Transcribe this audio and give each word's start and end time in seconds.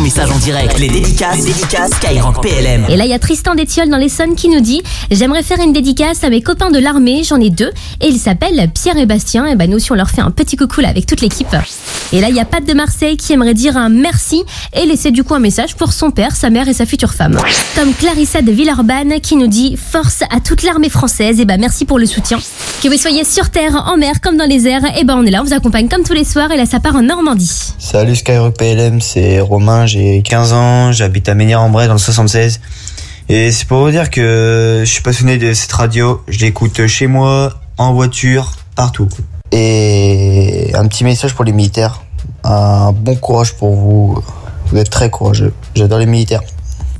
ton 0.00 0.04
message 0.04 0.30
en 0.30 0.38
direct. 0.38 0.78
Les 0.78 0.88
dédicaces, 0.88 1.38
les 1.38 1.52
dédicaces 1.52 1.90
Skyrock 1.92 2.40
PLM. 2.42 2.86
Et 2.88 2.96
là, 2.96 3.04
il 3.04 3.10
y 3.10 3.12
a 3.12 3.18
Tristan 3.18 3.54
d'Étiole 3.54 3.90
dans 3.90 3.98
l'Essonne 3.98 4.34
qui 4.34 4.48
nous 4.48 4.60
dit 4.60 4.82
J'aimerais 5.10 5.42
faire 5.42 5.58
une 5.60 5.72
dédicace 5.72 6.24
à 6.24 6.30
mes 6.30 6.40
copains 6.40 6.70
de 6.70 6.78
l'armée, 6.78 7.22
j'en 7.22 7.38
ai 7.38 7.50
deux, 7.50 7.70
et 8.00 8.06
ils 8.06 8.18
s'appellent 8.18 8.70
Pierre 8.72 8.96
et 8.96 9.04
Bastien. 9.04 9.46
Et 9.46 9.56
ben 9.56 9.68
nous 9.68 9.76
aussi, 9.76 9.92
on 9.92 9.96
leur 9.96 10.10
fait 10.10 10.22
un 10.22 10.30
petit 10.30 10.56
coucou 10.56 10.80
là 10.80 10.88
avec 10.88 11.04
toute 11.04 11.20
l'équipe. 11.20 11.54
Et 12.12 12.20
là, 12.20 12.28
il 12.30 12.34
y 12.34 12.40
a 12.40 12.44
Pat 12.44 12.64
de 12.64 12.72
Marseille 12.72 13.16
qui 13.16 13.32
aimerait 13.32 13.54
dire 13.54 13.76
un 13.76 13.88
merci 13.88 14.42
et 14.72 14.86
laisser 14.86 15.10
du 15.10 15.22
coup 15.22 15.34
un 15.34 15.38
message 15.38 15.74
pour 15.76 15.92
son 15.92 16.10
père, 16.10 16.34
sa 16.34 16.48
mère 16.48 16.68
et 16.68 16.72
sa 16.72 16.86
future 16.86 17.12
femme. 17.12 17.38
Comme 17.76 17.92
Clarissa 17.92 18.40
de 18.40 18.52
Villeurbanne 18.52 19.20
qui 19.20 19.36
nous 19.36 19.48
dit 19.48 19.76
Force 19.76 20.22
à 20.34 20.40
toute 20.40 20.62
l'armée 20.62 20.90
française, 20.90 21.40
et 21.40 21.44
ben 21.44 21.60
merci 21.60 21.84
pour 21.84 21.98
le 21.98 22.06
soutien. 22.06 22.38
Que 22.82 22.88
vous 22.88 22.96
soyez 22.96 23.24
sur 23.24 23.50
terre, 23.50 23.84
en 23.86 23.98
mer, 23.98 24.20
comme 24.22 24.38
dans 24.38 24.48
les 24.48 24.66
airs, 24.66 24.82
et 24.98 25.04
ben 25.04 25.16
on 25.18 25.26
est 25.26 25.30
là, 25.30 25.42
on 25.42 25.44
vous 25.44 25.52
accompagne 25.52 25.88
comme 25.88 26.04
tous 26.04 26.14
les 26.14 26.24
soirs, 26.24 26.50
et 26.52 26.56
là, 26.56 26.64
ça 26.64 26.80
part 26.80 26.96
en 26.96 27.02
Normandie. 27.02 27.74
Salut 27.78 28.16
Skyrock 28.16 28.56
PLM, 28.56 29.00
c'est 29.00 29.40
Romain, 29.40 29.86
j'ai 29.90 30.22
15 30.22 30.52
ans, 30.52 30.92
j'habite 30.92 31.28
à 31.28 31.34
Ménir-en-Bray 31.34 31.88
dans 31.88 31.94
le 31.94 31.98
76. 31.98 32.60
Et 33.28 33.50
c'est 33.50 33.66
pour 33.66 33.84
vous 33.84 33.90
dire 33.90 34.08
que 34.08 34.82
je 34.84 34.90
suis 34.90 35.02
passionné 35.02 35.36
de 35.36 35.52
cette 35.52 35.72
radio, 35.72 36.22
je 36.28 36.38
l'écoute 36.38 36.86
chez 36.86 37.08
moi, 37.08 37.54
en 37.76 37.92
voiture, 37.92 38.52
partout. 38.76 39.08
Et 39.50 40.70
un 40.74 40.86
petit 40.86 41.02
message 41.02 41.34
pour 41.34 41.44
les 41.44 41.52
militaires, 41.52 42.02
un 42.44 42.92
bon 42.92 43.16
courage 43.16 43.54
pour 43.54 43.74
vous, 43.74 44.22
vous 44.66 44.78
êtes 44.78 44.90
très 44.90 45.10
courageux, 45.10 45.52
j'adore 45.74 45.98
les 45.98 46.06
militaires. 46.06 46.42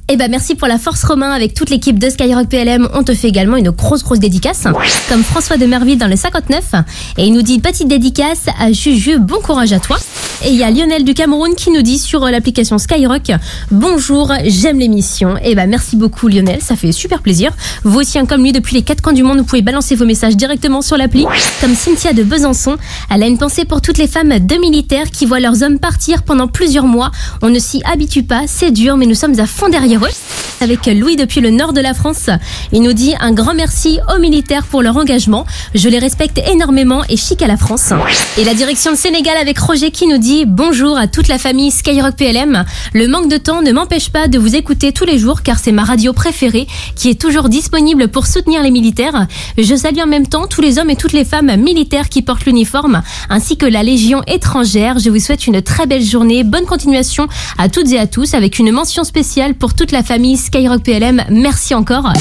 Eh 0.09 0.17
ben 0.17 0.29
merci 0.29 0.57
pour 0.57 0.67
la 0.67 0.79
force 0.79 1.05
Romain 1.05 1.31
avec 1.31 1.55
toute 1.55 1.71
l'équipe 1.71 1.97
de 1.97 2.11
Skyrock 2.11 2.49
PLM. 2.49 2.89
On 2.95 3.05
te 3.05 3.15
fait 3.15 3.29
également 3.29 3.57
une 3.57 3.71
grosse 3.71 4.03
grosse 4.03 4.19
dédicace, 4.19 4.67
comme 5.09 5.23
François 5.23 5.57
de 5.57 5.67
Merville 5.67 5.99
dans 5.99 6.09
le 6.09 6.17
59. 6.17 6.75
Et 7.19 7.27
il 7.27 7.33
nous 7.33 7.43
dit 7.43 7.61
petite 7.61 7.87
dédicace 7.87 8.47
à 8.59 8.73
Juju, 8.73 9.21
bon 9.21 9.41
courage 9.41 9.73
à 9.73 9.79
toi. 9.79 9.99
Et 10.43 10.51
il 10.51 10.57
y 10.57 10.63
a 10.63 10.71
Lionel 10.71 11.05
du 11.05 11.13
Cameroun 11.13 11.55
qui 11.55 11.71
nous 11.71 11.83
dit 11.83 11.99
sur 11.99 12.21
l'application 12.21 12.79
Skyrock 12.79 13.31
Bonjour, 13.71 14.33
j'aime 14.47 14.79
l'émission. 14.79 15.37
Et 15.45 15.55
ben 15.55 15.69
merci 15.69 15.97
beaucoup 15.97 16.29
Lionel, 16.29 16.63
ça 16.63 16.77
fait 16.77 16.93
super 16.93 17.21
plaisir. 17.21 17.53
Vous 17.85 18.01
aussi, 18.01 18.19
hein, 18.19 18.25
comme 18.25 18.43
lui, 18.43 18.53
depuis 18.53 18.75
les 18.75 18.83
quatre 18.83 19.03
coins 19.03 19.13
du 19.13 19.23
monde, 19.23 19.39
vous 19.39 19.45
pouvez 19.45 19.61
balancer 19.61 19.97
vos 19.97 20.07
messages 20.07 20.37
directement 20.37 20.81
sur 20.81 20.97
l'appli. 20.97 21.27
Comme 21.61 21.75
Cynthia 21.75 22.15
de 22.15 22.23
Besançon, 22.23 22.77
elle 23.15 23.23
a 23.23 23.27
une 23.27 23.37
pensée 23.37 23.67
pour 23.67 23.83
toutes 23.83 23.99
les 23.99 24.09
femmes 24.09 24.39
de 24.39 24.55
militaires 24.57 25.11
qui 25.11 25.27
voient 25.27 25.41
leurs 25.41 25.63
hommes 25.63 25.79
partir 25.79 26.23
pendant 26.23 26.49
plusieurs 26.49 26.87
mois. 26.87 27.11
On 27.43 27.51
ne 27.51 27.59
s'y 27.59 27.83
habitue 27.85 28.23
pas, 28.23 28.45
c'est 28.47 28.71
dur, 28.71 28.97
mais 28.97 29.07
nous 29.07 29.15
sommes 29.15 29.39
à 29.39 29.47
fond 29.47 29.69
derrière 29.69 30.03
eux. 30.03 30.40
Avec 30.63 30.85
Louis 30.87 31.17
depuis 31.17 31.41
le 31.41 31.49
nord 31.51 31.73
de 31.73 31.81
la 31.81 31.95
France, 31.95 32.29
il 32.71 32.83
nous 32.83 32.93
dit 32.93 33.15
un 33.19 33.33
grand 33.33 33.55
merci 33.55 33.99
aux 34.15 34.19
militaires 34.21 34.67
pour 34.67 34.83
leur 34.83 34.99
engagement. 34.99 35.47
Je 35.75 35.89
les 35.89 35.99
respecte 35.99 36.39
énormément 36.51 37.03
et 37.09 37.17
chic 37.17 37.41
à 37.41 37.47
la 37.47 37.57
France. 37.57 37.95
Et 38.37 38.45
la 38.45 38.53
direction 38.53 38.91
de 38.91 38.97
Sénégal 38.97 39.39
avec 39.39 39.59
Roger 39.59 39.91
qui 39.91 40.07
nous 40.07 40.19
dit 40.19 40.45
bonjour 40.47 40.99
à 40.99 41.07
toute 41.07 41.29
la 41.29 41.39
famille 41.39 41.71
Skyrock 41.71 42.15
PLM. 42.15 42.67
Le 42.93 43.09
manque 43.09 43.31
de 43.31 43.39
temps 43.39 43.63
ne 43.63 43.73
m'empêche 43.73 44.11
pas 44.11 44.29
de 44.29 44.39
vous 44.39 44.55
écouter 44.55 44.93
tous 44.93 45.07
les 45.07 45.19
jours 45.19 45.41
car 45.43 45.59
c'est 45.59 45.73
ma 45.73 45.83
radio 45.83 46.13
préférée 46.13 46.67
qui 46.95 47.09
est 47.09 47.19
toujours 47.19 47.49
disponible 47.49 48.09
pour 48.09 48.27
soutenir 48.27 48.63
les 48.63 48.71
militaires. 48.71 49.27
Je 49.57 49.75
salue 49.75 50.01
en 50.01 50.07
même 50.07 50.27
temps 50.27 50.47
tous 50.47 50.61
les 50.61 50.79
hommes 50.79 50.91
et 50.91 50.97
toutes 50.97 51.15
les 51.15 51.25
femmes 51.25 51.57
militaires 51.57 52.11
qui 52.11 52.21
portent 52.21 52.45
l'uniforme 52.45 53.01
ainsi 53.31 53.57
que 53.57 53.65
la 53.65 53.83
Légion 53.83 54.23
étrangère. 54.27 54.99
Je 54.99 55.09
vous 55.09 55.21
souhaite 55.21 55.47
une 55.47 55.63
très 55.63 55.87
belle 55.87 56.05
journée, 56.05 56.45
bonne 56.45 56.67
continuation 56.67 57.29
à 57.57 57.71
toutes 57.71 57.91
et 57.93 57.99
à 57.99 58.07
tous 58.07 58.35
avec 58.35 58.59
une 58.59 58.73
mention 58.73 59.05
spéciale 59.05 59.55
pour 59.55 59.73
toute 59.73 59.91
la 59.91 60.03
famille 60.03 60.37
Skyrock 60.53 60.83
PLM. 60.83 61.23
Merci 61.31 61.77
encore. 61.77 62.13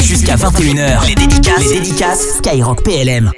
Jusqu'à 0.00 0.36
21h, 0.36 1.06
les 1.08 1.14
dédicaces, 1.14 1.62
les 1.62 1.80
dédicaces 1.80 2.38
Skyrock 2.38 2.82
PLM. 2.82 3.30